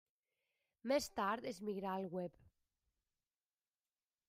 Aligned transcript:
Més 0.91 1.09
tard 1.19 1.49
es 1.51 1.59
migrà 1.69 1.93
al 1.99 2.09
web. 2.19 2.41